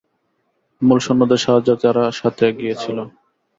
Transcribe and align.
মূল 0.81 0.99
সৈন্যদের 1.05 1.39
সাহায্যার্থে 1.43 1.87
এরা 1.91 2.05
সাথে 2.19 2.45
গিয়েছিল। 2.59 2.97